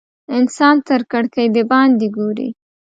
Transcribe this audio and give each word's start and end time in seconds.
انسان 0.37 0.75
تر 0.87 1.01
کړکۍ 1.11 1.47
د 1.55 1.57
باندې 1.71 2.07
ګوري. 2.17 2.49